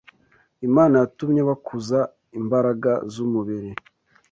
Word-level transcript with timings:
Imana 0.67 0.95
yatumye 1.01 1.41
bakuza 1.49 1.99
imbaraga 2.39 2.91
z’umubiri 3.13 3.71